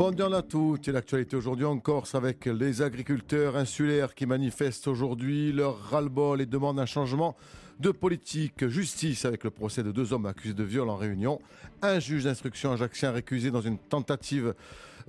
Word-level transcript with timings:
Bonne 0.00 0.16
journée 0.16 0.36
à 0.36 0.40
toutes. 0.40 0.88
Et 0.88 0.92
l'actualité 0.92 1.36
aujourd'hui 1.36 1.66
en 1.66 1.78
Corse 1.78 2.14
avec 2.14 2.46
les 2.46 2.80
agriculteurs 2.80 3.54
insulaires 3.54 4.14
qui 4.14 4.24
manifestent 4.24 4.88
aujourd'hui 4.88 5.52
leur 5.52 5.78
ras-le-bol 5.78 6.40
et 6.40 6.46
demandent 6.46 6.80
un 6.80 6.86
changement 6.86 7.36
de 7.80 7.90
politique. 7.90 8.66
Justice 8.66 9.26
avec 9.26 9.44
le 9.44 9.50
procès 9.50 9.82
de 9.82 9.92
deux 9.92 10.14
hommes 10.14 10.24
accusés 10.24 10.54
de 10.54 10.64
viol 10.64 10.88
en 10.88 10.96
réunion. 10.96 11.38
Un 11.82 11.98
juge 11.98 12.24
d'instruction 12.24 12.72
ajaxien 12.72 13.10
récusé 13.10 13.50
dans 13.50 13.60
une 13.60 13.76
tentative 13.76 14.54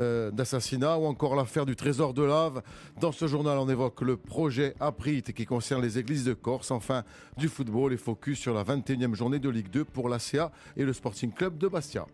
euh, 0.01 0.29
d'assassinat 0.29 0.97
ou 0.97 1.05
encore 1.05 1.37
l'affaire 1.37 1.65
du 1.65 1.77
trésor 1.77 2.13
de 2.13 2.23
lave. 2.23 2.61
Dans 2.99 3.13
ce 3.13 3.27
journal, 3.27 3.59
on 3.59 3.69
évoque 3.69 4.01
le 4.01 4.17
projet 4.17 4.75
Aprit 4.81 5.23
qui 5.23 5.45
concerne 5.45 5.81
les 5.81 5.99
églises 5.99 6.25
de 6.25 6.33
Corse. 6.33 6.69
Enfin, 6.69 7.05
du 7.37 7.47
football 7.47 7.93
et 7.93 7.97
focus 7.97 8.39
sur 8.39 8.53
la 8.53 8.65
21e 8.65 9.15
journée 9.15 9.39
de 9.39 9.47
Ligue 9.47 9.69
2 9.69 9.85
pour 9.85 10.09
l'ACA 10.09 10.51
et 10.75 10.83
le 10.83 10.91
Sporting 10.91 11.31
Club 11.31 11.57
de 11.57 11.69
Bastia. 11.69 12.05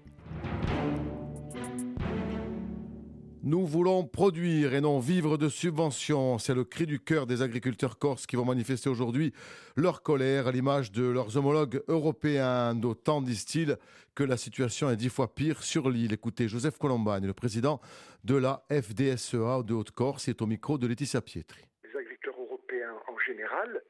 Nous 3.47 3.65
voulons 3.65 4.03
produire 4.03 4.73
et 4.73 4.81
non 4.81 4.99
vivre 4.99 5.37
de 5.37 5.47
subventions. 5.47 6.37
C'est 6.37 6.53
le 6.53 6.65
cri 6.65 6.85
du 6.85 6.99
cœur 6.99 7.25
des 7.25 7.41
agriculteurs 7.41 7.97
corses 7.97 8.27
qui 8.27 8.35
vont 8.35 8.43
manifester 8.43 8.89
aujourd'hui 8.89 9.31
leur 9.77 10.03
colère 10.03 10.47
à 10.47 10.51
l'image 10.51 10.91
de 10.91 11.05
leurs 11.05 11.37
homologues 11.37 11.81
européens. 11.87 12.75
D'autant, 12.75 13.21
disent-ils, 13.21 13.77
que 14.15 14.25
la 14.25 14.35
situation 14.35 14.89
est 14.89 14.97
dix 14.97 15.07
fois 15.07 15.33
pire 15.33 15.63
sur 15.63 15.89
l'île. 15.89 16.11
Écoutez, 16.11 16.49
Joseph 16.49 16.77
Colombagne, 16.77 17.25
le 17.25 17.33
président 17.33 17.79
de 18.25 18.35
la 18.35 18.65
FDSEA 18.69 19.63
de 19.63 19.73
Haute-Corse, 19.73 20.27
est 20.27 20.41
au 20.41 20.45
micro 20.45 20.77
de 20.77 20.85
Laetitia 20.85 21.21
Pietri. 21.21 21.61
Les 21.85 21.97
agriculteurs 21.97 22.41
européens 22.41 22.95
en 23.07 23.17
général, 23.25 23.81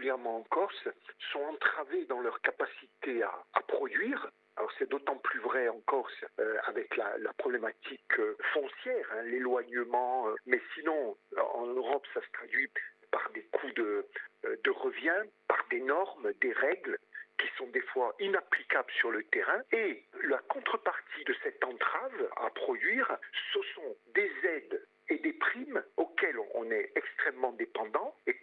particulièrement 0.00 0.38
en 0.38 0.42
Corse, 0.44 0.88
sont 1.32 1.42
entravés 1.42 2.06
dans 2.06 2.20
leur 2.20 2.40
capacité 2.40 3.22
à 3.22 3.60
produire 3.68 4.30
c'est 4.78 4.88
d'autant 4.90 5.16
plus 5.16 5.40
vrai 5.40 5.68
en 5.68 5.80
Corse 5.80 6.24
euh, 6.38 6.58
avec 6.64 6.96
la, 6.96 7.32
problématique 7.38 8.18
euh, 8.18 8.36
foncière, 8.52 9.06
hein, 9.12 9.22
l'éloignement, 9.22 10.28
euh, 10.28 10.34
mais 10.44 10.60
sinon 10.74 11.16
en 11.54 11.66
Europe 11.66 12.06
ça 12.12 12.20
se 12.20 12.30
traduit 12.32 12.70
par 13.10 13.30
des 13.30 13.42
coûts 13.52 13.72
de, 13.72 14.06
de 14.44 14.70
revient, 14.70 15.22
par 15.48 15.64
des 15.70 15.80
normes, 15.80 16.32
des 16.42 16.52
règles 16.52 16.98
qui 17.38 17.48
sont 17.56 17.68
des 17.68 17.80
fois 17.80 18.14
inapplicables 18.20 18.92
sur 18.92 19.10
le 19.10 19.22
terrain. 19.24 19.62
Et 19.72 20.04
la 20.24 20.38
contrepartie 20.38 21.24
de 21.24 21.34
cette 21.42 21.64
entrave 21.64 22.30
à 22.36 22.50
produire, 22.50 23.16
ce 23.54 23.60
sont 23.74 23.96
des 24.14 24.30
aides 24.44 24.86
et 25.08 25.18
des 25.18 25.32
primes 25.32 25.82
auxquelles 25.96 26.38
on 26.54 26.70
est 26.70 26.92
extrêmement 26.94 27.52
dépendant, 27.52 28.14
et 28.26 28.34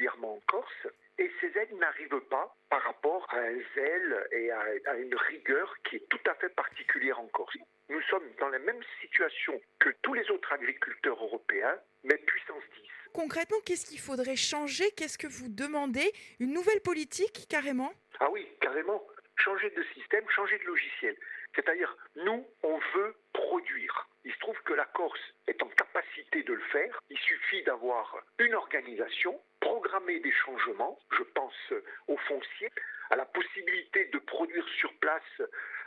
particulièrement 0.00 0.34
en 0.34 0.40
Corse, 0.46 0.86
et 1.18 1.30
ces 1.40 1.58
aides 1.58 1.78
n'arrivent 1.78 2.20
pas 2.30 2.56
par 2.70 2.82
rapport 2.82 3.26
à 3.30 3.38
un 3.38 3.58
zèle 3.74 4.26
et 4.32 4.50
à, 4.50 4.94
une 4.96 5.14
rigueur 5.14 5.74
qui 5.84 5.96
est 5.96 6.08
tout 6.08 6.30
à 6.30 6.34
fait 6.34 6.48
particulière 6.50 7.20
en 7.20 7.26
Corse. 7.28 7.56
Nous 7.88 8.00
sommes 8.02 8.26
dans 8.38 8.48
la 8.48 8.58
même 8.60 8.80
situation 9.00 9.60
que 9.78 9.90
tous 10.02 10.14
les 10.14 10.30
autres 10.30 10.52
agriculteurs 10.52 11.22
européens, 11.22 11.76
mais 12.04 12.16
puissance 12.16 12.62
10. 12.82 12.88
Concrètement, 13.12 13.58
qu'est-ce 13.66 13.86
qu'il 13.86 14.00
faudrait 14.00 14.36
changer? 14.36 14.90
Qu'est-ce 14.92 15.18
que 15.18 15.26
vous 15.26 15.48
demandez? 15.48 16.10
Une 16.38 16.52
nouvelle 16.52 16.80
politique, 16.80 17.46
carrément? 17.48 17.92
Changer 19.60 19.74
de 19.74 19.82
système, 19.94 20.24
changer 20.30 20.58
de 20.58 20.64
logiciel. 20.64 21.16
C'est-à-dire, 21.54 21.94
nous, 22.16 22.46
on 22.62 22.78
veut 22.94 23.14
produire. 23.34 24.08
Il 24.24 24.32
se 24.32 24.38
trouve 24.38 24.58
que 24.62 24.72
la 24.72 24.86
Corse 24.86 25.20
est 25.48 25.62
en 25.62 25.68
capacité 25.68 26.42
de 26.42 26.54
le 26.54 26.62
faire. 26.72 26.98
Il 27.10 27.18
suffit 27.18 27.62
d'avoir 27.64 28.24
une 28.38 28.54
organisation, 28.54 29.38
programmer 29.60 30.20
des 30.20 30.32
changements, 30.32 30.98
je 31.10 31.22
pense 31.34 31.72
au 32.08 32.16
foncier, 32.16 32.70
à 33.10 33.16
la 33.16 33.26
possibilité 33.26 34.06
de 34.06 34.18
produire 34.20 34.66
sur 34.78 34.94
place 34.94 35.42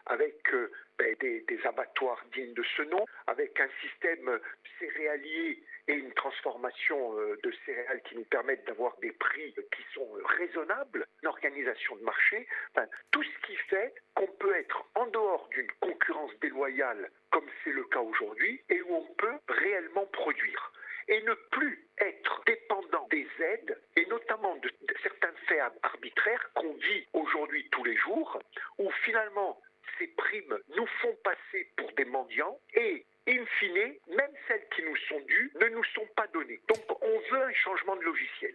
avec 0.06 0.54
euh, 0.54 0.72
ben, 0.98 1.16
des, 1.20 1.46
abattoirs 1.66 2.24
dignes 2.34 2.54
de 2.54 2.64
ce 2.76 2.82
nom, 2.84 3.06
avec 3.28 3.60
un 3.60 3.70
système 3.82 4.40
céréalier 4.80 5.64
et 5.88 5.94
une 5.94 6.14
transformation 6.14 7.18
euh, 7.18 7.38
de 7.44 7.54
céréales 7.66 8.02
qui 8.04 8.16
nous 8.16 8.26
permettent 8.26 8.66
d'avoir 8.66 8.98
des 8.98 9.12
prix 9.12 9.54
qui 9.54 9.84
sont 9.94 10.10
raisonnables, 10.38 11.06
une 11.22 11.30
organisation 11.30 11.96
de 11.96 12.04
marché, 12.04 12.48
tout 13.12 13.24
ce 13.24 13.48
qui 13.48 13.56
fait 13.70 13.94
qu'on 14.16 14.28
peut 14.28 14.56
être 14.56 14.86
en 14.96 15.08
dehors 15.08 15.48
d'une 15.50 15.72
concurrence 15.80 16.32
déloyale 16.42 17.10
comme 17.32 17.48
c'est 17.64 17.72
le 17.72 17.84
cas 17.86 18.02
aujourd'hui 18.02 18.62
et 18.70 18.82
où 18.84 18.96
on 18.96 19.14
peut 19.16 19.38
réellement 19.48 20.06
produire 20.08 20.72
et 21.08 21.22
ne 21.24 21.34
plus 21.52 21.88
être 22.00 22.42
dépendant 22.46 23.08
des 23.10 23.28
aides 23.40 23.78
et 23.96 24.06
notamment 24.08 24.56
de, 24.58 24.72
certains 25.02 25.34
faits 25.48 25.62
arbitraires 25.84 26.50
qu'on 26.54 26.74
vit 26.74 27.08
aujourd'hui 27.14 27.68
tous 27.72 27.84
les 27.84 27.98
jours 27.98 28.40
où 28.78 28.90
finalement 29.04 29.60
ces 30.00 30.08
primes 30.08 30.58
nous 30.76 30.88
font 31.02 31.16
passer 31.24 31.68
pour 31.78 31.92
des 31.98 32.06
mendiants 32.06 32.60
et 32.76 33.06
in 33.28 33.46
fine, 33.60 33.94
même 34.10 34.32
celles 34.48 34.68
qui 34.76 34.82
nous 34.84 34.98
sont 35.10 35.26
dues 35.26 35.52
ne 35.62 35.70
nous 35.70 35.84
sont 35.96 36.08
pas 36.16 36.28
données. 36.34 36.60
Donc 36.68 36.84
on 37.02 37.36
veut 37.36 37.44
un 37.44 37.54
changement 37.54 37.96
de 37.96 38.02
logiciel. 38.02 38.54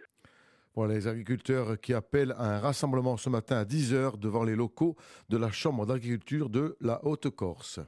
Voilà 0.75 0.93
les 0.93 1.07
agriculteurs 1.07 1.79
qui 1.79 1.93
appellent 1.93 2.33
à 2.37 2.55
un 2.55 2.59
rassemblement 2.59 3.17
ce 3.17 3.29
matin 3.29 3.57
à 3.57 3.65
10h 3.65 4.19
devant 4.19 4.43
les 4.43 4.55
locaux 4.55 4.95
de 5.29 5.37
la 5.37 5.51
Chambre 5.51 5.85
d'agriculture 5.85 6.49
de 6.49 6.77
la 6.79 7.03
Haute-Corse. 7.03 7.79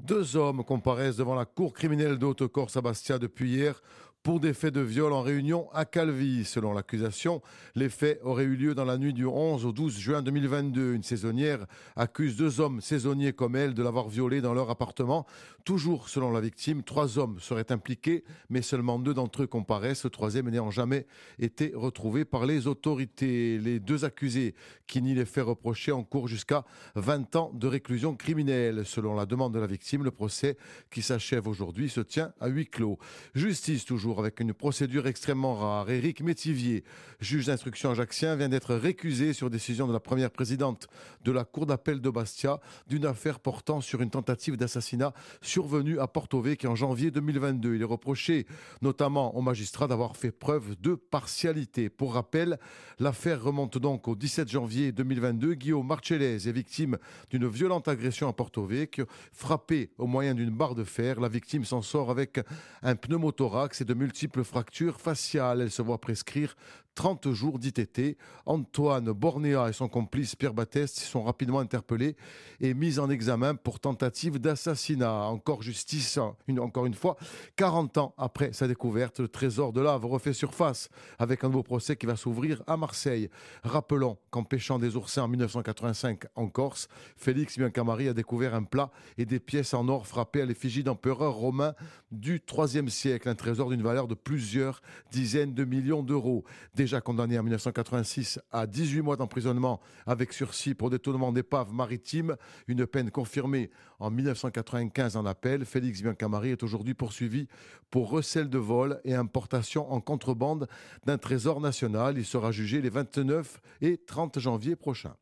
Deux 0.00 0.36
hommes 0.36 0.64
comparaissent 0.64 1.18
devant 1.18 1.34
la 1.34 1.44
cour 1.44 1.74
criminelle 1.74 2.18
de 2.18 2.24
Haute-Corse 2.24 2.76
à 2.76 2.80
Bastia 2.80 3.18
depuis 3.18 3.50
hier 3.50 3.82
pour 4.22 4.40
des 4.40 4.52
faits 4.52 4.74
de 4.74 4.80
viol 4.80 5.12
en 5.12 5.22
réunion 5.22 5.70
à 5.72 5.84
Calvi. 5.84 6.44
Selon 6.44 6.72
l'accusation, 6.72 7.40
les 7.74 7.88
faits 7.88 8.20
auraient 8.22 8.44
eu 8.44 8.56
lieu 8.56 8.74
dans 8.74 8.84
la 8.84 8.98
nuit 8.98 9.12
du 9.12 9.24
11 9.24 9.64
au 9.64 9.72
12 9.72 9.98
juin 9.98 10.22
2022. 10.22 10.94
Une 10.94 11.02
saisonnière 11.02 11.66
accuse 11.96 12.36
deux 12.36 12.60
hommes 12.60 12.80
saisonniers 12.80 13.32
comme 13.32 13.56
elle 13.56 13.74
de 13.74 13.82
l'avoir 13.82 14.08
violée 14.08 14.40
dans 14.40 14.54
leur 14.54 14.70
appartement. 14.70 15.26
Toujours 15.64 16.08
selon 16.08 16.30
la 16.30 16.40
victime, 16.40 16.82
trois 16.82 17.18
hommes 17.18 17.38
seraient 17.40 17.70
impliqués, 17.70 18.24
mais 18.48 18.62
seulement 18.62 18.98
deux 18.98 19.12
d'entre 19.12 19.42
eux 19.42 19.46
comparaissent, 19.46 20.04
le 20.04 20.10
troisième 20.10 20.48
n'ayant 20.48 20.70
jamais 20.70 21.06
été 21.38 21.72
retrouvé 21.74 22.24
par 22.24 22.46
les 22.46 22.66
autorités. 22.66 23.58
Les 23.58 23.78
deux 23.78 24.04
accusés 24.04 24.54
qui 24.86 25.02
nient 25.02 25.14
les 25.14 25.26
faits 25.26 25.44
reprochés 25.44 25.92
encourent 25.92 26.28
jusqu'à 26.28 26.64
20 26.94 27.36
ans 27.36 27.50
de 27.54 27.66
réclusion 27.66 28.16
criminelle. 28.16 28.86
Selon 28.86 29.14
la 29.14 29.26
demande 29.26 29.52
de 29.52 29.58
la 29.58 29.66
victime, 29.66 30.04
le 30.04 30.10
procès 30.10 30.56
qui 30.90 31.02
s'achève 31.02 31.46
aujourd'hui 31.46 31.90
se 31.90 32.00
tient 32.00 32.32
à 32.40 32.48
huis 32.48 32.66
clos. 32.66 32.98
Justice 33.34 33.84
toujours 33.84 34.07
avec 34.16 34.40
une 34.40 34.54
procédure 34.54 35.06
extrêmement 35.06 35.54
rare. 35.54 35.90
Éric 35.90 36.22
Métivier, 36.22 36.82
juge 37.20 37.46
d'instruction 37.46 37.90
ajaxien, 37.90 38.36
vient 38.36 38.48
d'être 38.48 38.74
récusé 38.74 39.34
sur 39.34 39.50
décision 39.50 39.86
de 39.86 39.92
la 39.92 40.00
première 40.00 40.30
présidente 40.30 40.88
de 41.24 41.30
la 41.32 41.44
Cour 41.44 41.66
d'appel 41.66 42.00
de 42.00 42.08
Bastia 42.08 42.60
d'une 42.86 43.04
affaire 43.04 43.38
portant 43.38 43.82
sur 43.82 44.00
une 44.00 44.08
tentative 44.10 44.56
d'assassinat 44.56 45.12
survenue 45.42 45.98
à 46.00 46.06
Porto 46.06 46.40
Vecchio 46.40 46.70
en 46.70 46.74
janvier 46.74 47.10
2022. 47.10 47.74
Il 47.74 47.82
est 47.82 47.84
reproché 47.84 48.46
notamment 48.80 49.36
au 49.36 49.42
magistrat 49.42 49.86
d'avoir 49.86 50.16
fait 50.16 50.32
preuve 50.32 50.76
de 50.80 50.94
partialité. 50.94 51.90
Pour 51.90 52.14
rappel, 52.14 52.58
l'affaire 52.98 53.42
remonte 53.42 53.76
donc 53.76 54.08
au 54.08 54.16
17 54.16 54.48
janvier 54.48 54.92
2022. 54.92 55.54
Guillaume 55.54 55.86
Marcellese 55.86 56.48
est 56.48 56.52
victime 56.52 56.96
d'une 57.30 57.46
violente 57.46 57.88
agression 57.88 58.28
à 58.28 58.32
Porto 58.32 58.64
Vecchio, 58.64 59.06
frappé 59.32 59.90
au 59.98 60.06
moyen 60.06 60.34
d'une 60.34 60.50
barre 60.50 60.74
de 60.74 60.84
fer. 60.84 61.20
La 61.20 61.28
victime 61.28 61.64
s'en 61.64 61.82
sort 61.82 62.10
avec 62.10 62.40
un 62.82 62.94
pneumothorax 62.96 63.80
et 63.80 63.84
de 63.84 63.94
multiples 63.98 64.44
fractures 64.44 65.00
faciales. 65.00 65.60
Elle 65.60 65.70
se 65.70 65.82
voit 65.82 66.00
prescrire 66.00 66.56
30 66.98 67.30
jours 67.30 67.60
d'ITT. 67.60 68.18
Antoine 68.44 69.12
Bornéa 69.12 69.68
et 69.68 69.72
son 69.72 69.86
complice 69.86 70.34
Pierre 70.34 70.52
Batteste 70.52 70.98
sont 70.98 71.22
rapidement 71.22 71.60
interpellés 71.60 72.16
et 72.60 72.74
mis 72.74 72.98
en 72.98 73.08
examen 73.08 73.54
pour 73.54 73.78
tentative 73.78 74.40
d'assassinat. 74.40 75.12
Encore 75.12 75.62
justice, 75.62 76.18
encore 76.58 76.86
une 76.86 76.94
fois, 76.94 77.16
40 77.54 77.98
ans 77.98 78.14
après 78.18 78.52
sa 78.52 78.66
découverte, 78.66 79.20
le 79.20 79.28
trésor 79.28 79.72
de 79.72 79.80
lave 79.80 80.06
refait 80.06 80.32
surface 80.32 80.88
avec 81.20 81.44
un 81.44 81.46
nouveau 81.50 81.62
procès 81.62 81.94
qui 81.94 82.04
va 82.04 82.16
s'ouvrir 82.16 82.64
à 82.66 82.76
Marseille. 82.76 83.30
Rappelons 83.62 84.18
qu'en 84.30 84.42
pêchant 84.42 84.80
des 84.80 84.96
oursins 84.96 85.22
en 85.22 85.28
1985 85.28 86.24
en 86.34 86.48
Corse, 86.48 86.88
Félix 87.16 87.58
Biancamari 87.58 88.08
a 88.08 88.12
découvert 88.12 88.56
un 88.56 88.64
plat 88.64 88.90
et 89.18 89.24
des 89.24 89.38
pièces 89.38 89.72
en 89.72 89.86
or 89.86 90.04
frappées 90.04 90.42
à 90.42 90.46
l'effigie 90.46 90.82
d'empereurs 90.82 91.34
romains 91.34 91.74
du 92.10 92.42
IIIe 92.52 92.90
siècle, 92.90 93.28
un 93.28 93.36
trésor 93.36 93.70
d'une 93.70 93.82
valeur 93.82 94.08
de 94.08 94.14
plusieurs 94.14 94.82
dizaines 95.12 95.54
de 95.54 95.64
millions 95.64 96.02
d'euros 96.02 96.44
déjà 96.88 97.02
condamné 97.02 97.38
en 97.38 97.42
1986 97.42 98.40
à 98.50 98.66
18 98.66 99.02
mois 99.02 99.16
d'emprisonnement 99.16 99.78
avec 100.06 100.32
sursis 100.32 100.72
pour 100.72 100.88
détournement 100.88 101.32
d'épave 101.32 101.70
maritime, 101.70 102.36
une 102.66 102.86
peine 102.86 103.10
confirmée 103.10 103.70
en 103.98 104.10
1995 104.10 105.16
en 105.16 105.26
appel. 105.26 105.66
Félix 105.66 106.00
Biancamari 106.00 106.48
est 106.48 106.62
aujourd'hui 106.62 106.94
poursuivi 106.94 107.46
pour 107.90 108.08
recel 108.08 108.48
de 108.48 108.56
vol 108.56 109.02
et 109.04 109.14
importation 109.14 109.92
en 109.92 110.00
contrebande 110.00 110.66
d'un 111.04 111.18
trésor 111.18 111.60
national. 111.60 112.16
Il 112.16 112.24
sera 112.24 112.52
jugé 112.52 112.80
les 112.80 112.88
29 112.88 113.60
et 113.82 113.98
30 113.98 114.38
janvier 114.38 114.74
prochains. 114.74 115.16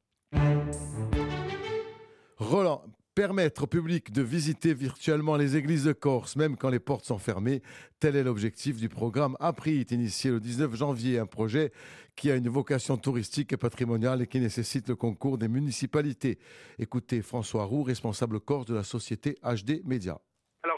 Roland, 2.39 2.85
Permettre 3.17 3.63
au 3.63 3.67
public 3.67 4.13
de 4.13 4.21
visiter 4.21 4.75
virtuellement 4.75 5.37
les 5.37 5.57
églises 5.57 5.85
de 5.85 5.95
Corse, 5.95 6.37
même 6.37 6.55
quand 6.55 6.69
les 6.69 6.79
portes 6.79 7.07
sont 7.07 7.17
fermées, 7.17 7.63
tel 7.99 8.15
est 8.15 8.23
l'objectif 8.23 8.77
du 8.77 8.91
programme 8.91 9.39
APRIT, 9.41 9.87
initié 9.91 10.31
le 10.31 10.39
19 10.39 10.75
janvier, 10.77 11.19
un 11.19 11.25
projet 11.25 11.73
qui 12.15 12.31
a 12.31 12.37
une 12.37 12.51
vocation 12.51 12.99
touristique 12.99 13.55
et 13.55 13.57
patrimoniale 13.57 14.21
et 14.21 14.27
qui 14.27 14.39
nécessite 14.39 14.91
le 14.91 14.97
concours 14.97 15.39
des 15.39 15.49
municipalités. 15.49 16.39
Écoutez 16.79 17.23
François 17.23 17.65
Roux, 17.65 17.85
responsable 17.85 18.39
Corse 18.39 18.67
de 18.67 18.75
la 18.75 18.85
société 18.85 19.39
HD 19.43 19.81
Média. 19.87 20.21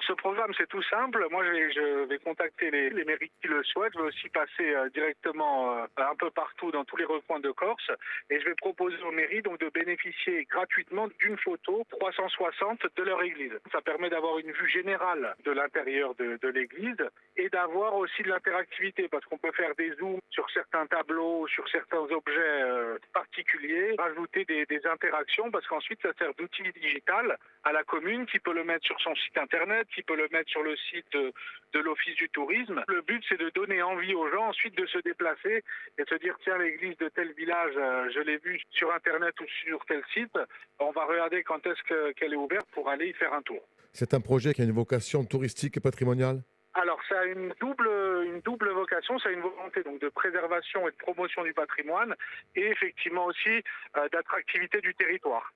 Ce 0.09 0.15
programme 0.15 0.55
c'est 0.57 0.67
tout 0.69 0.83
simple. 0.85 1.27
Moi 1.31 1.45
je 1.45 2.07
vais, 2.07 2.19
contacter 2.19 2.71
les, 2.71 3.05
mairies 3.05 3.31
qui 3.43 3.49
le 3.49 3.63
souhaitent. 3.63 3.93
Je 3.95 3.99
vais 3.99 4.07
aussi 4.07 4.29
passer 4.31 4.75
euh, 4.75 4.89
directement 4.89 5.77
euh, 5.77 5.87
un 5.99 6.15
peu 6.15 6.31
partout 6.31 6.71
dans 6.71 6.85
tous 6.87 6.97
les 6.97 7.05
recoins 7.05 7.41
de 7.41 7.51
Corse 7.51 7.91
et 8.31 8.41
je 8.41 8.47
vais 8.47 8.55
proposer 8.55 8.97
aux 9.03 9.11
mairies 9.11 9.43
donc 9.43 9.61
de 9.61 9.69
bénéficier 9.69 10.47
gratuitement 10.51 11.09
d'une 11.21 11.37
photo 11.37 11.85
360 11.91 12.87
de 12.97 13.03
leur 13.03 13.23
église. 13.23 13.53
Ça 13.71 13.83
permet 13.83 14.09
d'avoir 14.09 14.39
une 14.39 14.51
vue 14.51 14.71
générale 14.71 15.37
de 15.45 15.51
l'intérieur 15.51 16.15
de, 16.15 16.49
l'église 16.49 17.05
et 17.37 17.51
d'avoir 17.51 17.95
aussi 17.95 18.23
de 18.23 18.31
l'interactivité 18.31 19.09
parce 19.09 19.27
qu'on 19.27 19.37
peut 19.37 19.53
faire 19.53 19.75
des 19.75 19.93
zooms 19.97 20.21
sur 20.31 20.49
certains 20.51 20.87
tableaux, 20.87 21.47
sur 21.49 21.69
certains 21.69 21.99
objets 21.99 22.63
euh, 22.63 22.97
particuliers, 23.13 23.95
rajouter 23.99 24.47
des 24.47 24.87
interactions 24.87 25.51
parce 25.51 25.67
qu'ensuite 25.67 26.01
ça 26.01 26.15
sert 26.19 26.33
d'outil 26.35 26.63
digital 26.81 27.37
à 27.65 27.73
la 27.73 27.85
commune 27.85 28.25
qui 28.25 28.39
peut 28.39 28.55
le 28.55 28.65
mettre 28.65 28.87
sur 28.87 28.99
son 29.01 29.15
site 29.15 29.37
internet 29.37 29.87
qui 29.99 30.05
peut 30.05 30.17
le 30.17 30.29
mettre 30.31 30.49
sur 30.49 30.63
le 30.63 30.77
site 30.77 31.13
de, 31.13 31.81
l'Office 31.81 32.15
du 32.15 32.29
tourisme. 32.29 32.85
Le 32.87 33.03
but, 33.03 33.25
c'est 33.29 33.41
de 33.41 33.51
donner 33.51 33.83
envie 33.83 34.15
aux 34.15 34.31
gens 34.31 34.49
ensuite 34.51 34.77
de 34.77 34.87
se 34.87 34.99
déplacer 34.99 35.65
et 35.99 36.05
de 36.05 36.09
se 36.09 36.15
dire, 36.17 36.37
tiens, 36.45 36.57
l'église 36.57 36.97
de 36.99 37.09
tel 37.09 37.33
village, 37.33 37.73
euh, 37.77 38.09
je 38.15 38.21
l'ai 38.21 38.39
vue 38.39 38.61
sur 38.71 38.93
Internet 38.93 39.35
ou 39.41 39.47
sur 39.65 39.85
tel 39.87 40.03
site, 40.15 40.39
on 40.79 40.93
va 40.93 41.05
regarder 41.05 41.43
quand 41.43 41.67
est-ce 41.67 42.13
qu'elle 42.13 42.33
est 42.33 42.37
ouverte 42.37 42.69
pour 42.73 42.89
aller 42.89 43.09
y 43.09 43.13
faire 43.13 43.33
un 43.33 43.43
tour. 43.43 43.61
C'est 43.93 44.15
un 44.15 44.21
projet 44.21 44.55
qui 44.55 44.61
a 44.61 44.65
une 44.65 44.73
vocation 44.73 45.25
touristique 45.25 45.77
et 45.79 45.81
patrimoniale? 45.81 46.43
Alors, 46.75 47.01
ça 47.09 47.19
a 47.19 47.25
une 47.25 47.53
double, 47.61 47.89
une 48.25 48.41
double 48.43 48.71
vocation, 48.71 49.19
ça 49.19 49.31
a 49.31 49.33
une 49.33 49.41
volonté 49.41 49.83
donc 49.83 50.01
de 50.01 50.11
préservation 50.11 50.87
et 50.87 50.93
de 50.93 50.97
promotion 50.97 51.43
du 51.43 51.53
patrimoine, 51.53 52.15
et 52.55 52.67
effectivement 52.67 53.25
aussi 53.25 53.65
euh, 53.97 54.09
d'attractivité 54.13 54.81
du 54.81 54.95
territoire. 54.95 55.53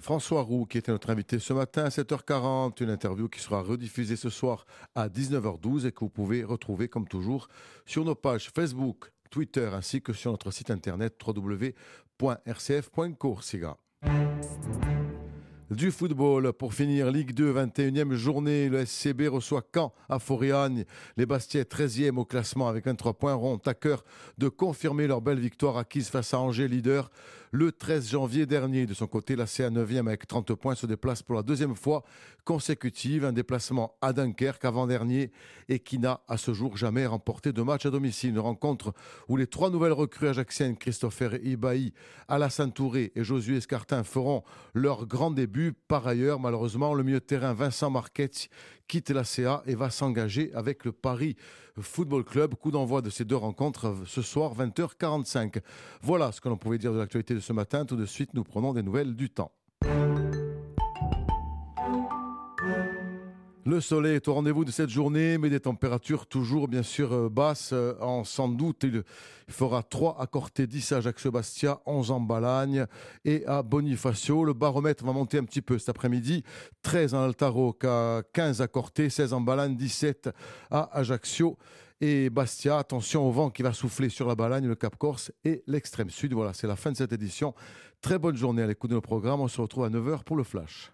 François 0.00 0.42
Roux, 0.42 0.66
qui 0.66 0.78
était 0.78 0.92
notre 0.92 1.10
invité 1.10 1.38
ce 1.38 1.52
matin 1.52 1.84
à 1.84 1.88
7h40, 1.88 2.82
une 2.82 2.90
interview 2.90 3.28
qui 3.28 3.40
sera 3.40 3.62
rediffusée 3.62 4.16
ce 4.16 4.30
soir 4.30 4.66
à 4.94 5.08
19h12 5.08 5.86
et 5.86 5.92
que 5.92 6.00
vous 6.00 6.10
pouvez 6.10 6.44
retrouver 6.44 6.88
comme 6.88 7.08
toujours 7.08 7.48
sur 7.86 8.04
nos 8.04 8.14
pages 8.14 8.50
Facebook, 8.54 9.10
Twitter 9.30 9.70
ainsi 9.72 10.02
que 10.02 10.12
sur 10.12 10.30
notre 10.30 10.50
site 10.50 10.70
internet 10.70 11.18
www.rcf.coursiga. 11.24 13.76
Du 15.70 15.90
football, 15.90 16.52
pour 16.52 16.74
finir, 16.74 17.10
Ligue 17.10 17.34
2, 17.34 17.52
21e 17.52 18.12
journée, 18.14 18.68
le 18.68 18.86
SCB 18.86 19.26
reçoit 19.26 19.64
Caen 19.74 19.92
à 20.08 20.20
Foriagne. 20.20 20.84
Les 21.16 21.26
Bastiais, 21.26 21.64
13e 21.64 22.18
au 22.18 22.24
classement 22.24 22.68
avec 22.68 22.84
23 22.84 23.14
points, 23.14 23.34
auront 23.34 23.56
à 23.66 23.74
cœur 23.74 24.04
de 24.38 24.48
confirmer 24.48 25.08
leur 25.08 25.20
belle 25.20 25.40
victoire 25.40 25.76
acquise 25.76 26.08
face 26.08 26.34
à 26.34 26.38
Angers, 26.38 26.68
leader 26.68 27.10
le 27.50 27.72
13 27.72 28.10
janvier 28.10 28.46
dernier. 28.46 28.86
De 28.86 28.94
son 28.94 29.06
côté, 29.06 29.34
la 29.34 29.46
CA 29.46 29.70
9e 29.70 30.06
avec 30.06 30.26
30 30.26 30.54
points 30.54 30.74
se 30.74 30.86
déplace 30.86 31.22
pour 31.22 31.34
la 31.34 31.42
deuxième 31.42 31.74
fois 31.74 32.04
consécutive. 32.44 33.24
Un 33.24 33.32
déplacement 33.32 33.96
à 34.00 34.12
Dunkerque 34.12 34.64
avant-dernier 34.64 35.32
et 35.68 35.78
qui 35.78 35.98
n'a 35.98 36.20
à 36.28 36.36
ce 36.36 36.52
jour 36.52 36.76
jamais 36.76 37.06
remporté 37.06 37.52
de 37.52 37.62
match 37.62 37.86
à 37.86 37.90
domicile. 37.90 38.30
Une 38.30 38.38
rencontre 38.38 38.92
où 39.28 39.36
les 39.36 39.46
trois 39.46 39.70
nouvelles 39.70 39.92
recrues 39.92 40.28
ajaxiennes, 40.28 40.76
Christopher 40.76 41.34
Ibaï, 41.44 41.92
Alassane 42.28 42.72
Touré 42.72 43.12
et 43.16 43.24
Josué 43.24 43.56
Escartin 43.56 44.04
feront 44.04 44.44
leur 44.74 45.06
grand 45.06 45.30
début. 45.30 45.55
Par 45.88 46.06
ailleurs, 46.06 46.38
malheureusement, 46.38 46.94
le 46.94 47.02
milieu 47.02 47.20
de 47.20 47.24
terrain 47.24 47.54
Vincent 47.54 47.90
Marquette 47.90 48.48
quitte 48.88 49.10
la 49.10 49.24
CA 49.24 49.62
et 49.66 49.74
va 49.74 49.90
s'engager 49.90 50.52
avec 50.54 50.84
le 50.84 50.92
Paris 50.92 51.36
Football 51.80 52.24
Club. 52.24 52.54
Coup 52.54 52.70
d'envoi 52.70 53.02
de 53.02 53.10
ces 53.10 53.24
deux 53.24 53.36
rencontres 53.36 53.96
ce 54.06 54.22
soir, 54.22 54.54
20h45. 54.54 55.60
Voilà 56.02 56.32
ce 56.32 56.40
que 56.40 56.48
l'on 56.48 56.56
pouvait 56.56 56.78
dire 56.78 56.92
de 56.92 56.98
l'actualité 56.98 57.34
de 57.34 57.40
ce 57.40 57.52
matin. 57.52 57.84
Tout 57.84 57.96
de 57.96 58.06
suite, 58.06 58.34
nous 58.34 58.44
prenons 58.44 58.72
des 58.72 58.82
nouvelles 58.82 59.14
du 59.14 59.30
temps. 59.30 59.52
Le 63.66 63.80
soleil 63.80 64.14
est 64.14 64.28
au 64.28 64.34
rendez-vous 64.34 64.64
de 64.64 64.70
cette 64.70 64.90
journée, 64.90 65.38
mais 65.38 65.50
des 65.50 65.58
températures 65.58 66.26
toujours 66.26 66.68
bien 66.68 66.84
sûr 66.84 67.12
euh, 67.12 67.28
basses. 67.28 67.70
Euh, 67.72 67.94
en 68.00 68.22
sans 68.22 68.46
doute, 68.46 68.84
il 68.84 69.02
fera 69.48 69.82
3 69.82 70.18
à 70.20 70.28
Corté, 70.28 70.68
10 70.68 70.92
à 70.92 71.00
Jacques-Sebastia, 71.00 71.80
11 71.84 72.12
en 72.12 72.20
Balagne 72.20 72.86
et 73.24 73.44
à 73.44 73.64
Bonifacio. 73.64 74.44
Le 74.44 74.52
baromètre 74.52 75.04
va 75.04 75.12
monter 75.12 75.38
un 75.38 75.42
petit 75.42 75.62
peu 75.62 75.78
cet 75.78 75.88
après-midi. 75.88 76.44
13 76.82 77.14
en 77.14 77.24
Altaro, 77.24 77.76
15 78.32 78.62
à 78.62 78.68
Corté, 78.68 79.10
16 79.10 79.32
en 79.32 79.40
Balagne, 79.40 79.74
17 79.74 80.30
à 80.70 80.96
Ajaccio 80.96 81.58
et 82.00 82.30
Bastia. 82.30 82.78
Attention 82.78 83.26
au 83.26 83.32
vent 83.32 83.50
qui 83.50 83.64
va 83.64 83.72
souffler 83.72 84.10
sur 84.10 84.28
la 84.28 84.36
Balagne, 84.36 84.68
le 84.68 84.76
Cap 84.76 84.94
Corse 84.96 85.32
et 85.42 85.64
l'extrême 85.66 86.10
sud. 86.10 86.34
Voilà, 86.34 86.54
c'est 86.54 86.68
la 86.68 86.76
fin 86.76 86.92
de 86.92 86.96
cette 86.96 87.12
édition. 87.12 87.52
Très 88.00 88.20
bonne 88.20 88.36
journée 88.36 88.62
à 88.62 88.68
l'écoute 88.68 88.90
de 88.90 88.94
nos 88.94 89.00
programmes. 89.00 89.40
On 89.40 89.48
se 89.48 89.60
retrouve 89.60 89.86
à 89.86 89.90
9h 89.90 90.22
pour 90.22 90.36
le 90.36 90.44
Flash. 90.44 90.92